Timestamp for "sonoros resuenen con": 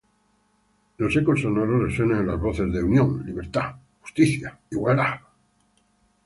1.41-2.27